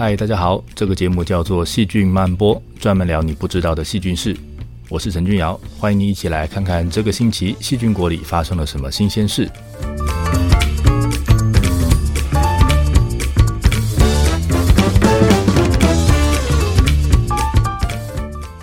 [0.00, 4.36] 嗨，大家好，这个节目叫做《细菌曼波》，专门聊你不知道的细菌事。
[4.88, 9.50] 我是陈君尧，欢迎你一起来看看这个星期细菌国里发生了什么新鲜事。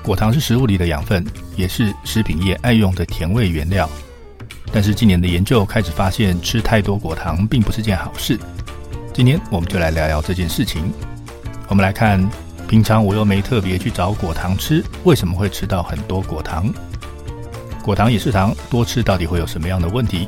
[0.02, 1.22] 果糖是食物里的养分，
[1.58, 3.90] 也是食品业爱用的甜味原料。
[4.72, 8.40] 但是近年的研究开始发现，吃太多果糖并不是件好事。
[9.14, 10.94] 今天我们就来聊聊这件事情。
[11.68, 12.24] 我们来看，
[12.68, 16.72] 平常我又没特别去找果糖吃，为什么会吃到很多果糖？
[17.82, 20.28] 果糖也是糖，多吃到底会有什么样的问题？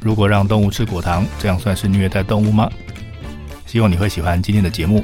[0.00, 2.70] 如果让动物吃果糖，这样算是虐待动物吗？
[3.66, 5.02] 希望你会喜欢今天的节目。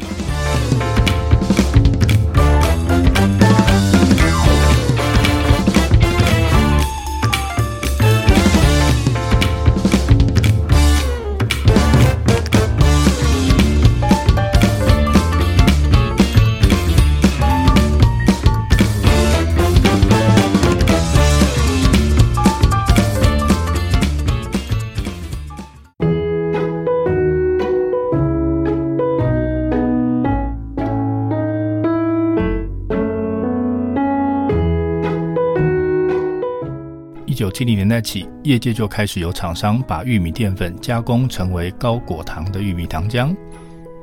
[37.57, 43.35] 七零年代起，业界就开始有厂商把玉米淀粉加工成为高果糖的玉米糖浆。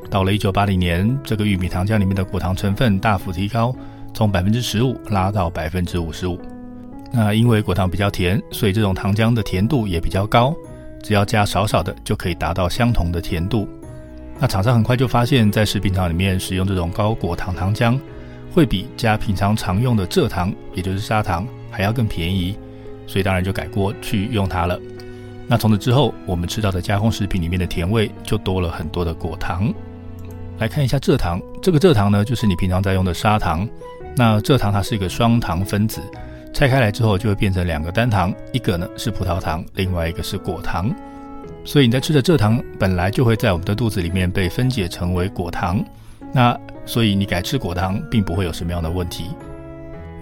[0.09, 3.71] 到了一九八零年，这个玉米糖浆里面的果糖成分大幅提高，
[4.11, 6.41] 从百分之十五拉到百分之五十五。
[7.11, 10.51] 那因为果糖比较甜，所以这种糖浆的甜度也比较高，
[11.03, 13.69] 只要加少少的就可以达到相同的甜度。
[14.39, 17.99] 那厂商很快就发现，在食品厂里面使用这种高果糖糖浆，
[18.51, 22.57] 会比加平常常用的蔗糖，也就是砂糖，还要更便宜。
[23.07, 24.79] 所以当然就改锅去用它了。
[25.47, 29.73] 那从此之后，我们吃到的加工食品里面的甜味就多了很多的果糖。
[30.57, 33.67] 来看一下蔗糖，这个蔗糖呢，就是你平常在用的砂糖。
[34.15, 35.99] 那蔗糖它是一个双糖分子，
[36.53, 40.93] 拆开来之后就会变成两个单糖，一个呢是葡萄糖，另外一个是果糖。
[41.65, 45.83] 所以你在吃的蔗糖本来就会在我们的肚子里面被分解成为果糖。
[46.31, 49.25] 那所以你改吃果糖并不会有什么样的问题。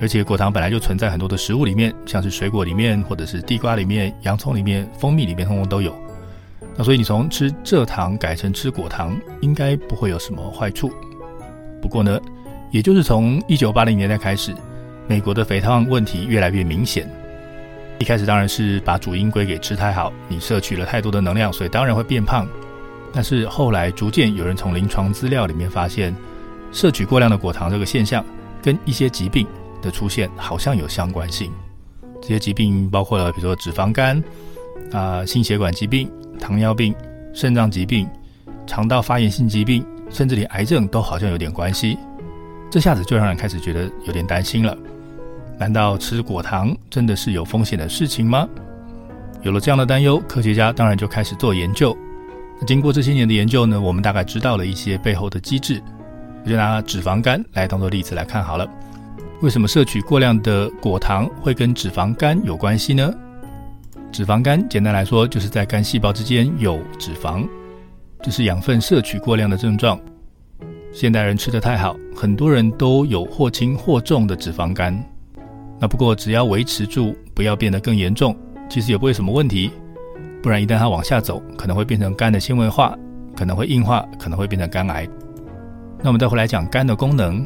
[0.01, 5.95] 而且果糖本来就存在很多的食物里面，像是水果里面，或者是地瓜里面、洋葱里面、蜂蜜里面，通通都有。
[6.75, 10.91] 那所以你从吃蔗糖改成吃果糖，应该不会有什么坏处。
[11.79, 12.19] 不过呢，
[12.72, 14.56] 也就是从一九八零年代开始，
[15.07, 17.07] 美国的肥胖问题越来越明显。
[18.00, 22.47] 一开始当然是把主因归给吃太好，你摄取了太多的能量，所以当然会变胖。
[23.13, 26.16] 但是后来逐渐有人从临床资料里面发现，
[26.72, 28.25] 摄取过量的果糖这个现象
[28.63, 29.45] 跟一些疾病
[29.81, 31.51] 的出现好像有相关性，
[32.21, 34.23] 这些疾病包括了，比如说脂肪肝
[34.91, 36.09] 啊、心血管疾病、
[36.39, 36.95] 糖尿病、
[37.33, 38.07] 肾脏疾病、
[38.65, 41.97] 肠道发炎性疾病，甚至连癌症都好像有点关系。
[42.69, 44.77] 这下子就让人开始觉得有点担心了。
[45.57, 48.47] 难道吃果糖真的是有风险的事情吗？
[49.43, 51.95] 有了这样的担忧，科学家当然就开始做研究。
[52.59, 55.81] 那经过这些年的研究呢，我们大概知道了一些背后的机制。
[56.43, 58.67] 我就拿脂肪肝来当做例子来看好了。
[59.41, 63.12] 为什么摄取过量的果糖会跟脂肪肝有关系呢？
[64.12, 67.47] 脂肪肝简单来说就是在肝细胞之间有脂肪，
[68.22, 70.00] 这是养分摄取过量的症状。
[70.94, 75.03] 现代人吃得太好，很多人都有或轻或重的脂肪肝。
[75.79, 78.38] 那不过只要维持住，不要变得更严重，
[78.69, 79.72] 其实也不会什么问题。
[80.44, 82.96] 不然一旦它往下走，可能会变成肝的纤维化，
[83.35, 85.08] 可能会硬化，可能会变成肝癌。
[86.00, 87.44] 那我们再回来讲肝的功能。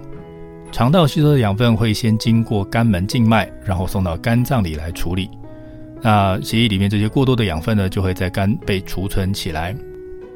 [0.72, 5.30] 肠道吸收的养分会先经过肝门静脉，然后送到肝脏里来处理。
[6.02, 9.76] 那血液里面这些过多的养分呢，就会在肝被储存起来。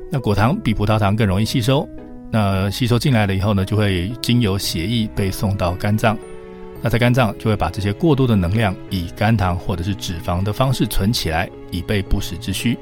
[0.09, 1.87] 那果糖比葡萄糖更容易吸收。
[2.31, 6.17] 那吸收进来了以后呢，就会经由血液被送到肝脏。
[6.81, 12.77] 那在肝脏就会把这些过多的能量以肝糖或者是脂肪的方式存起来，以备不时之需。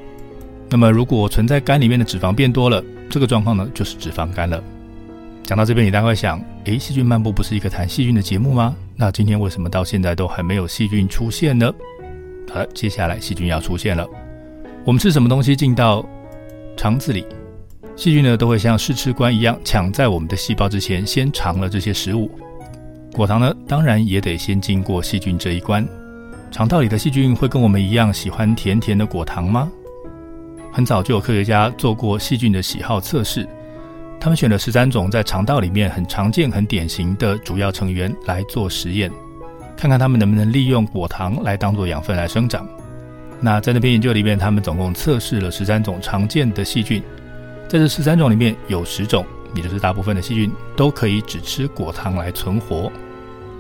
[0.70, 4.64] 那么如果存在肝里面的脂肪变多了，这个状况呢，就是脂肪肝了。
[5.48, 8.76] 讲到这边，你大概想，诶，细菌漫步不是一个谈细菌的节目吗？
[8.98, 11.74] 那今天为什么到现在都还没有细菌出现呢？
[12.52, 14.06] 好了，接下来细菌要出现了。
[14.84, 16.06] 我们吃什么东西进到
[16.76, 17.26] 肠子里，
[17.96, 22.30] 细菌呢都会像试吃官一样，抢在我们的细胞之前先尝了这些食物。
[23.14, 25.88] 果糖呢，当然也得先经过细菌这一关。
[26.52, 29.72] 肠道里的细菌会跟我们一样喜欢甜甜的果糖吗？
[30.74, 33.48] 很早就有科学家做过细菌的喜好测试。
[34.20, 39.12] 他们选了十三种在肠道里面很常见、很典型的主要成员来做实验，
[39.76, 42.68] 看看他们能不能利用果糖来当做养分来生长。
[43.40, 47.02] 那在那篇研究里面，他们总共测试了十三种常见的细菌，
[47.68, 49.24] 在这十三种里面有十种
[49.54, 52.92] 也就是大部分的细菌都可以只吃果糖来存活。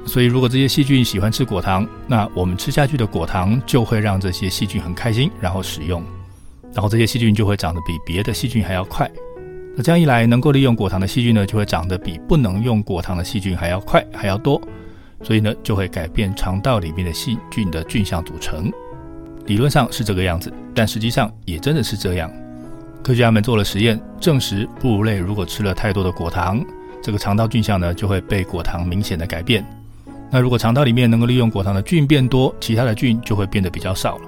[0.07, 6.01] 所以，如果这些细菌喜欢吃果糖，那我们吃下去的果糖就会让这些细菌很开心，然后使用，
[6.73, 9.07] 然后这些细菌就会长得比别的细菌还要快。
[9.77, 14.59] 那这样一来，能够利用果糖的细菌呢，就会长得比不能用果糖的细菌还要快，还要多。
[15.21, 18.71] 所以呢，就会改变肠道里面的细菌的菌相组成。
[19.45, 22.31] 理论上是这个样子，但实际上也真的是这样。
[23.03, 26.65] 科学家们做了实验，证实哺乳类如果吃了太多的果糖，
[27.03, 29.63] 这个肠道菌相呢就会被果糖明显的改变。
[30.31, 34.23] 那如果肠道里面能够利用果糖的菌变多，其他的菌就会变得比较少了。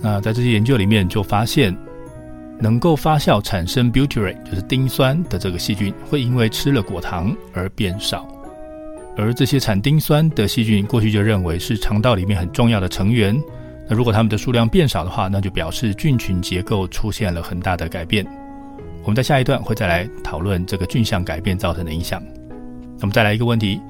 [0.00, 1.76] 那在这些研究里面就发现，
[2.58, 8.26] 能够发酵产生 butyrate，就是丁酸的这个细菌，会因为吃了果糖而变少。
[9.16, 13.34] 而这些产丁酸的细菌，过去就认为是肠道里面很重要的成员。
[13.88, 18.26] 那如果它们的数量变少的话，那就表示菌群结构出现了很大的改变。
[19.02, 22.22] 我们在下一段会再来讨论这个菌相改变造成的影响。
[22.98, 23.80] 那么再来一个问题。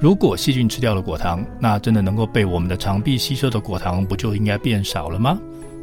[0.00, 5.38] 如果细菌吃掉了果糖，那真的能够被我们的肠壁吸收的果糖，不就应该变少了吗？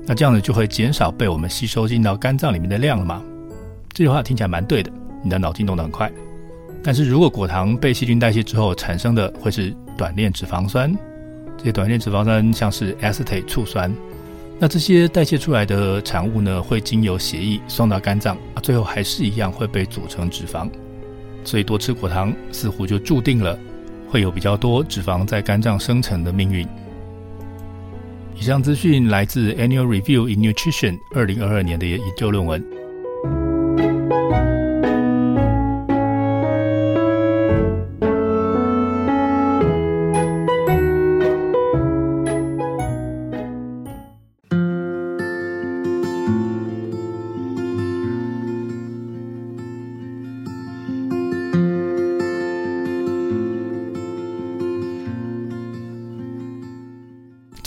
[0.05, 3.21] 那这样子就会减少被我们吸收进到肝脏里面的量了嘛？
[3.93, 4.91] 这句话听起来蛮对的，
[5.23, 6.11] 你的脑筋动得很快。
[6.83, 10.91] 但是如果果糖被细菌代谢之后产生的会是短链脂肪酸，
[11.57, 13.93] 这些短链脂肪酸像是 acetate 醋酸，
[14.59, 20.69] 那这些代谢出来的产物呢，会经由血液送到肝脏，啊，最后还是一样会被组成脂肪。
[21.43, 23.57] 所以多吃果糖似乎就注定了。
[24.09, 26.67] 会有比较多脂肪在肝脏生成的命运。
[28.41, 32.80] 以上资讯来自《Annual Review in Nutrition》二零二二年的研究论文。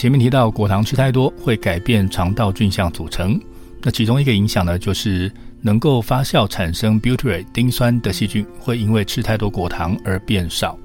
[0.05, 3.41] 前面提到果糖吃太多会改变肠道菌相组成，
[3.81, 10.79] 那其中一个影响呢，就是能够发酵产生 butyrate 丁酸的细菌会因为吃太多果糖而变少。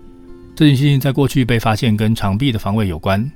[0.56, 3.30] 这种细菌在过去被发现跟肠壁的防卫有关。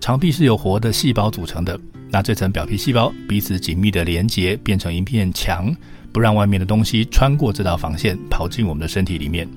[0.00, 1.76] 肠壁是由活的细胞组成的，
[2.08, 5.74] 那这层表皮细胞彼此紧密的连接，变成一片墙，
[6.12, 9.48] 不让外面的东西穿过这道防线跑进我们的身体里面。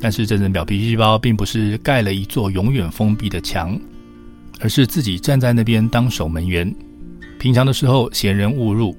[0.00, 3.80] 但是这层表皮细胞并不是盖了一座永远封闭的墙。
[4.62, 6.72] 而是自己站在那边当守门员。
[7.36, 8.96] 平常的时候闲人勿入，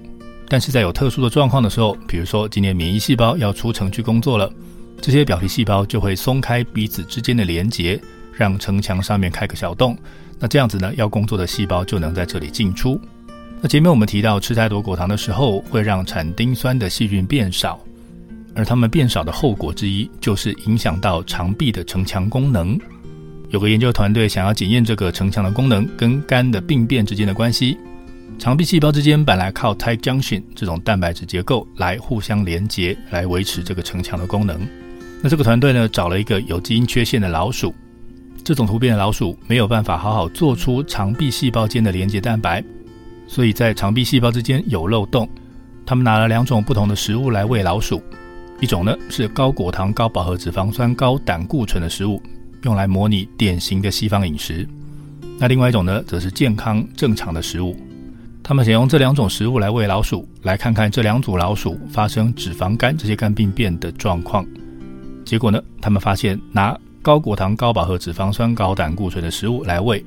[0.49, 4.51] 但是在有特殊的状况的时候，比如说今天免疫细胞要出城去工作了，
[5.01, 7.97] 这些表皮细胞就会松开彼此之间的连接，
[8.33, 9.97] 让城墙上面开个小洞。
[10.37, 12.99] 那这样子呢，要工作的细胞就能在这里进出。
[13.61, 17.79] 那前面我们提到吃太多果糖的时候，会让产丁酸的细菌变少，
[18.53, 22.77] 而它们变少的后果之一，就是影响到肠壁的城墙功能。
[23.53, 27.77] 有个研究团队想要检验这个城墙的功能跟肝的病变之间的关系。
[28.39, 34.59] 肠壁细胞之间本来靠 tight junction 这种蛋白质结构来互相连接，来维持这个城墙的功能。
[35.21, 37.71] 那这个团队呢，找了一个有基因缺陷的老鼠，
[38.43, 42.63] 这种突变的老鼠没有办法好好做出肠壁细胞间的连接蛋白，
[43.27, 45.29] 所以在肠壁细胞之间有漏洞。
[45.85, 48.01] 他们拿了两种不同的食物来喂老鼠，
[48.59, 52.19] 一种呢是高果糖、高饱和脂肪酸、高胆固醇的食物。
[52.63, 54.67] 用来模拟典型的西方饮食，
[55.37, 57.75] 那另外一种呢，则是健康正常的食物。
[58.41, 64.45] 他们想用这两种食物来喂老鼠，来看看这两组老鼠发生脂肪肝这些肝病变的状况。
[65.23, 70.03] 结果呢，他们发现拿高果糖、高饱和脂肪酸、高胆固醇的食物来喂，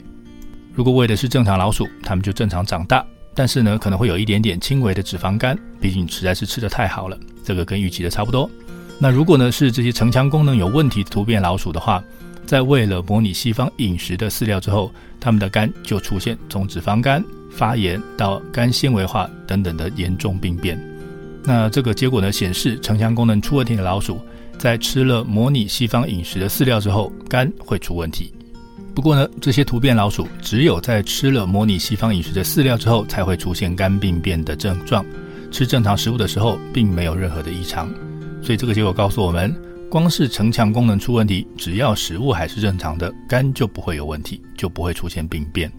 [0.74, 7.18] 如果喂的是正常老鼠，它们就正常长大，但是呢，可能会有一点点轻微的脂肪肝，毕竟实在是吃得太好了。
[7.44, 8.50] 这个跟预期的差不多。
[8.98, 12.02] 那如果呢，是这些城墙功能有问题的突变老鼠的话，
[12.46, 20.80] 在喂了模拟西方饮食的饲料之后，他们的肝就出现从脂肪肝、发炎到肝纤维化等等的严重病变。
[21.42, 24.20] 那这个结果呢，显示城墙功能出问题的老鼠，
[24.58, 28.32] 在吃了模拟西方饮食的饲料之后，肝会出问题。
[28.94, 35.04] 不过呢，这些突变老鼠只有在吃了模拟西方饮食的饲料之后，才会出现肝病变的症状。
[35.50, 37.92] 吃正常食物的时候，并没有任何的异常。
[38.40, 39.54] 所以这个结果告诉我们。
[39.88, 45.70] 光是城墙功能出问题，只要食物还是正常的，肝就不会有问题，就不会出现病变。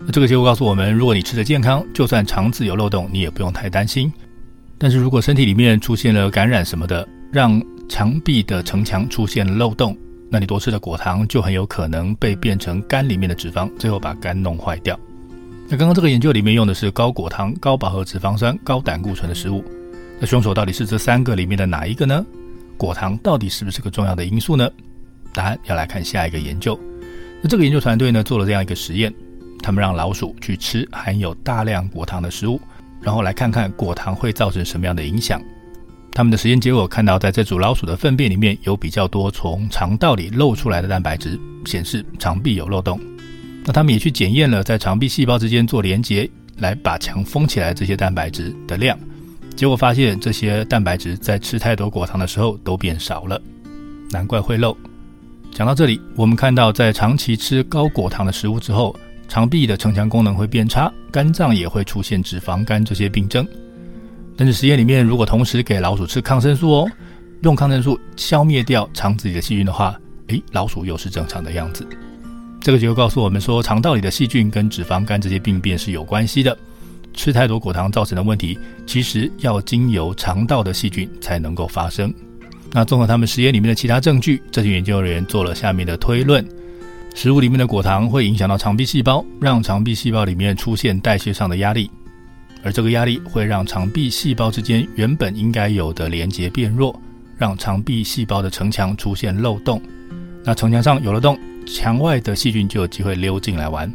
[0.00, 4.12] 那这个结果告诉我们，如果你吃的健康，就算肠子有漏洞，你也不用太担心。
[4.78, 9.96] 但是如果身体里面出现了感染什么的，让肠壁的城墙出现了漏洞，
[10.28, 14.98] 那你多吃的果糖就很有可能被变成肝里面的脂肪，最后把肝弄坏掉。
[15.68, 19.64] 那刚刚这个研究里面用的是高果糖、高饱和脂肪酸、高胆固醇的食物，
[20.20, 22.24] 那凶手到底是这三个里面的哪一个呢？
[22.76, 24.70] 果糖到底是不是个重要的因素呢？
[25.32, 26.78] 答案要来看下一个研究。
[27.42, 29.12] 那这个研究团队呢，做了这样一个实验，
[29.62, 32.60] 他们让老鼠去吃含有大量果糖的食物，
[33.00, 35.40] 然后来看看果糖会造成什么样的影响。
[36.12, 42.98] 他们的实验结果看到，在这组老鼠的粪便里面有比较多从肠道里漏出来的蛋白质，显示肠壁有漏洞。
[43.64, 48.98] 那他们也去检验了在肠壁细胞之间做连接来把墙封起来这些蛋白质的量，
[49.56, 53.40] 结果发现这些蛋白质在吃太多果糖的时候都变少了，
[54.10, 54.76] 难怪会漏。
[55.50, 58.94] 讲到这里，我们看到在长期吃高果糖的食物之后，
[59.26, 63.48] 肠壁的城墙功能会变差，肝脏也会出现脂肪肝这些病症。
[64.36, 66.90] 但是实验里面，如果同时给老鼠吃抗生素哦，
[67.40, 71.88] 用抗生素消灭掉肠子里的细菌的话，诶，老鼠又是正常的样子。
[72.60, 76.54] 这个结果告诉我们说，肠道里的细菌跟脂肪肝这些病变是有关系的。
[77.16, 78.56] 吃太多果糖造成的问题，
[78.86, 82.12] 其实要经由肠道的细菌才能够发生。
[82.72, 86.46] 那综合他们实验里面的其他证据，这群研究人员做了下面的推论：
[87.14, 91.90] 食物里面的果糖会影响到肠壁细胞，让肠壁细胞里面出现代谢上的压力，
[92.62, 97.00] 而这个压力会让肠壁细胞之间原本应该有的连接变弱，
[97.38, 99.80] 让肠壁细胞的城墙出现漏洞。
[100.44, 103.90] 那城墙上有了洞，墙外的细菌就有机会溜进来玩。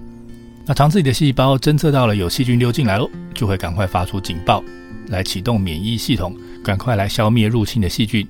[0.72, 4.64] 那肠子里的细胞侦测到了有细菌溜进来了，就会赶快发出警报，
[5.10, 8.26] 来启动免疫系统，赶快来消灭入侵的细菌。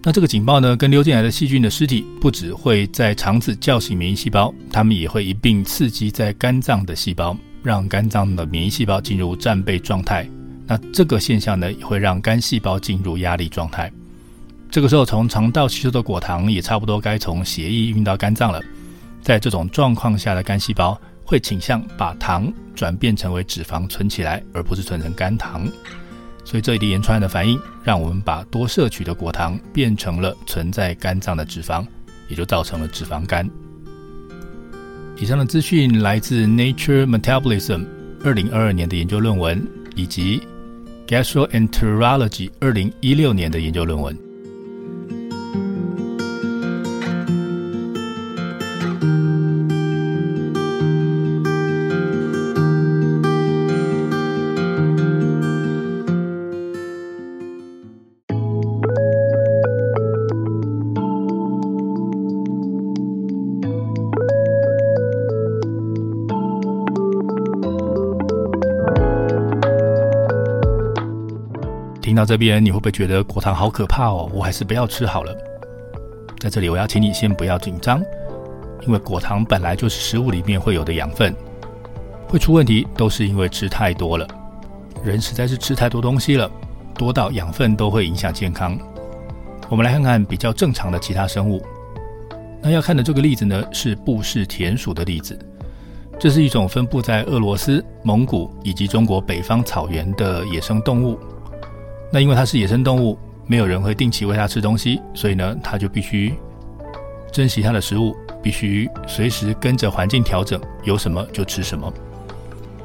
[0.00, 10.24] 那这个警报呢，跟溜进来的细菌的尸体，不只会在肠子叫醒免疫细胞，它们也会一并刺激在肝脏的细胞，让肝脏的免疫细胞进入战备状态。
[10.68, 13.90] 那这个现象呢，也会让肝细胞进入压力状态。
[14.70, 18.62] 这个时候，从肠道吸收的果糖也差不多该从血液运到肝脏了。
[19.22, 25.66] 在这种状况下的肝细胞会倾向把糖转变成为脂肪存起来，而不是存成肝糖。
[26.44, 31.86] 所以这一连串的反应，让我们把多摄取的果糖变成了存在肝脏的脂肪，
[32.28, 33.48] 也就造成了脂肪肝。
[35.16, 37.78] 以上的资讯来自《Nature Metabolism》
[38.24, 40.42] 二零二二年的研究论文，以及
[41.22, 44.23] 《Gastroenterology》二零一六年的研究论文。
[72.14, 74.30] 听到这边，你会不会觉得果糖好可怕哦？
[74.32, 75.36] 我还是不要吃好了。
[76.38, 78.00] 在这里，我要请你先不要紧张，
[78.86, 81.34] 因为果糖本来就是食物里面会有的养分，
[82.28, 84.24] 会出问题都是因为吃太多了。
[85.02, 86.48] 人实在是吃太多东西了，
[86.96, 88.78] 多到养分都会影响健康。
[89.68, 91.60] 我们来看看比较正常的其他生物。
[92.62, 95.36] 那要看的这个例子呢，是布氏田鼠的例子。
[96.16, 101.18] 这是一种分布在俄罗斯、蒙古以及中国北方草原的野生动物。
[102.14, 106.32] 那因为它是野生动物，没有人会定期喂它吃东西，所以呢，它就必须
[107.32, 111.92] 珍惜它的食物，必须随时跟着环境调整，有什么就吃什么。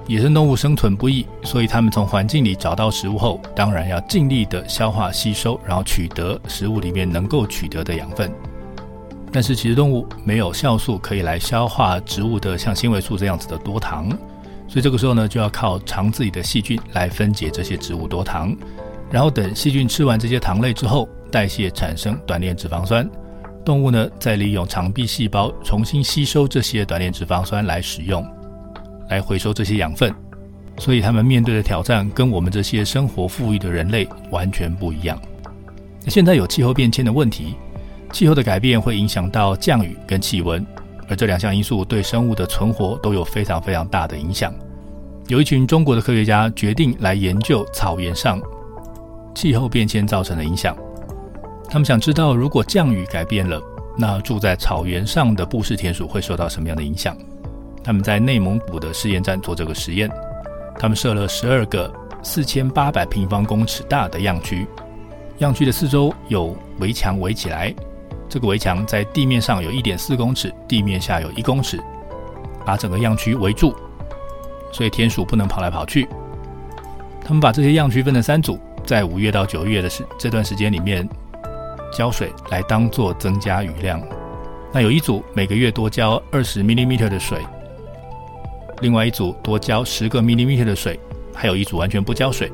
[0.07, 8.31] 野生动物生存不易，所以它们从环境里找到食物后，当然要尽力的消化吸收，然后取得食物里面能够取得的养分。
[9.31, 14.09] 但是其实动物没有酵素可以来消化植物的像纤维素这样子的多糖，
[14.67, 18.57] 所以这个时候呢，就要靠肠子里的细菌来分解这些植物多糖。
[19.11, 23.09] 然后等细菌吃完这些糖类之后，代谢产生短链脂肪酸，
[23.65, 28.25] 动物呢再利用肠壁细胞重新吸收这些短链脂肪酸来使用，
[29.09, 30.13] 来回收这些养分。
[30.77, 35.19] 所以它们面对的挑战跟我们这些生活富裕的人类完全不一样。
[36.07, 37.55] 现在有气候变迁的问题，
[38.13, 40.65] 气候的改变会影响到降雨跟气温，
[41.07, 44.53] 而这两项因素对生物的存活都有非常非常大的影响。
[45.27, 48.39] 有一群中国的科学家决定来研究草原上。
[49.39, 50.75] 气候变迁造成的影响，
[51.69, 53.58] 他们想知道，如果降雨改变了，
[53.98, 57.15] 那住在草原上的布氏田鼠会受到什么样的影响？
[57.81, 60.12] 他们在内蒙古的试验站做这个实验，
[60.77, 61.89] 他们设了十二个
[62.22, 64.67] 四千八百平方公尺大的样区，
[65.38, 67.74] 样区的四周有围墙围起来，
[68.27, 71.81] 这个围墙在地面上有一点四公尺，地面下有一公尺，
[72.65, 73.74] 把整个样区围住，
[74.74, 76.05] 所以田鼠不能跑来跑去。
[77.24, 78.60] 他们把这些样区分成三组。
[78.89, 81.08] 在五月到九月的时这段时间里面，
[81.93, 84.01] 浇水来当做增加雨量。
[84.74, 87.38] 那有一组每个月多浇二十 millimeter 的水，
[88.81, 91.00] 另外一组多浇十个 millimeter 的水，
[91.36, 92.51] 还有一组完全不浇水。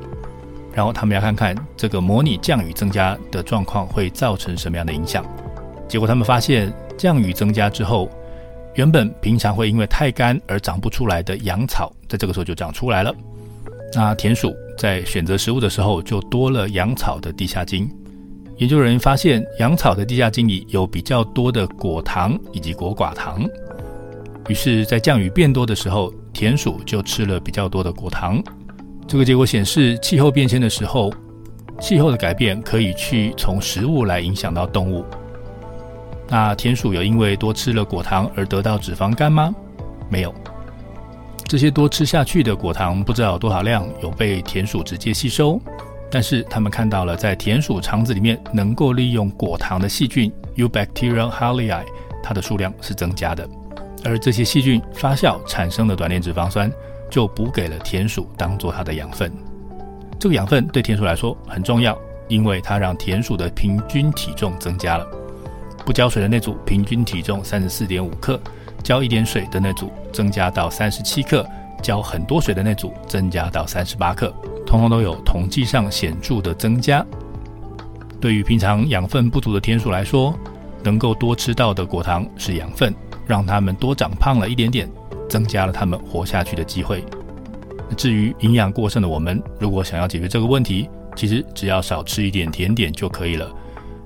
[0.74, 5.25] 然后他们要看看这个模拟降雨增加的状况会造成什么样的影响。
[5.88, 8.12] 结果他们发现，降雨增加之后，
[8.74, 13.15] 原本平常会因为太干而长不出来的阳草，在这个时候就长出来了。
[13.94, 17.89] 那田鼠在选择食物的时候，就多了阳草的地下茎。
[18.58, 23.46] 研究人员发现，阳草的地下茎里有比较多的果糖以及果寡糖。
[24.48, 28.41] 于是，在降雨变多的时候，田鼠就吃了比较多的果糖。
[29.08, 31.12] 这个结果显示，气候变迁的时候，
[31.79, 35.03] 气候的改变可以去从食物来影响到动物。
[36.27, 39.53] 那田鼠有因为多吃了果糖而得到脂肪肝吗？
[40.10, 40.34] 没有。
[41.47, 45.59] 这些多吃下去的果糖不知道有多少量有被田鼠直接吸收，
[46.09, 51.83] 但是他们看到了在田鼠肠子里面能够利用果糖的细菌 Eubacterium harleyii，
[52.23, 53.47] 它的数量是增加的。
[54.03, 56.71] 而这些细菌发酵产生的短链脂肪酸。
[57.07, 59.31] 就补给了田鼠当做它的养分，
[60.19, 61.97] 这个养分对田鼠来说很重要，
[62.27, 65.07] 因为它让田鼠的平均体重增加了。
[65.85, 68.41] 不浇水的那组平均体重三十四点五克，
[68.86, 71.46] 浇一点水的那组增加到三十七克，
[71.82, 74.32] 浇很多水的那组增加到三十八克，
[74.65, 77.04] 通通都有统计上显著的增加。
[78.22, 80.38] 对于平常养分不足的天鼠来说，
[80.84, 82.94] 能够多吃到的果糖是养分，
[83.25, 84.88] 让它们多长胖了一点点。
[85.27, 87.04] 增加了他们活下去的机会。
[87.98, 93.51] 至于营养过剩的我们，如果想要解决这个问题，其实只要少吃一点甜点就可以了。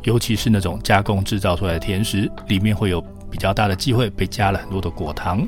[0.04, 5.48] 尤其是那种加工制造出来的甜食，里面会有比较大的机会被加了很多的果糖。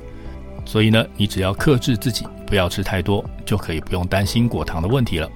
[0.64, 5.30] 所以呢，你只要克制自己，不要吃太多，就可以不用担心果糖的问题了。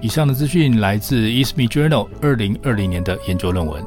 [0.00, 3.82] 以上的资讯来自 ISME Journal 二零二零年的研究论文。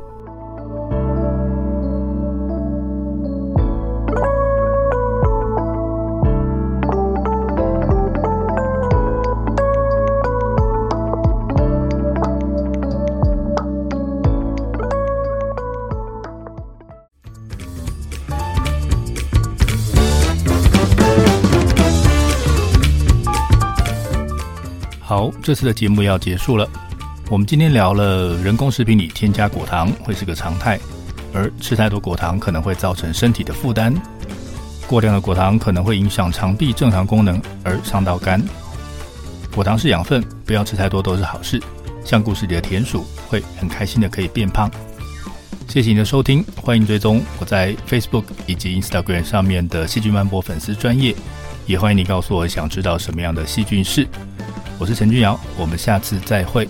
[25.07, 26.69] 好，这次的节目要结束了。
[27.29, 30.77] 我们今天聊了人工食品里添加果糖会是个常态，
[31.33, 33.95] 而吃太多果糖可能会造成身体的负担。
[34.85, 38.43] 过量的果糖可能会影响肠壁正常功能，而伤到肝。
[39.55, 41.57] 果糖是养分，不要吃太多都是好事。
[42.03, 44.69] 像故事里的田鼠会很开心的可以变胖。
[45.69, 51.15] 谢谢你的收听，欢迎追踪我在 Facebook 以及 Instagram 上面的细菌曼波粉丝专页，
[51.65, 54.05] 也欢迎你告诉我想知道什么样的细菌事。
[54.79, 56.69] 我是陈君尧，我们下次再会。